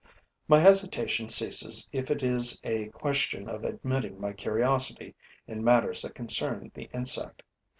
[0.47, 5.13] My hesitation ceases if it is a question of admitting my curiosity
[5.45, 7.43] in matters that concern the insect.